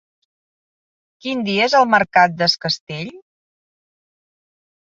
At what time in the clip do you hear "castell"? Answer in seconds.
2.65-3.15